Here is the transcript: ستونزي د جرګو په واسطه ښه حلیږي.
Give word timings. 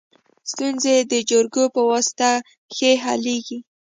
ستونزي 0.51 0.95
د 1.11 1.13
جرګو 1.29 1.65
په 1.75 1.81
واسطه 1.89 2.29
ښه 2.75 2.91
حلیږي. 3.03 3.59